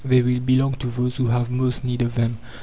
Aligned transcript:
They 0.03 0.23
will 0.23 0.39
belong 0.39 0.73
to 0.79 0.87
those 0.87 1.17
who 1.17 1.27
have 1.27 1.51
most 1.51 1.83
need 1.83 2.01
of 2.01 2.15
them. 2.15 2.39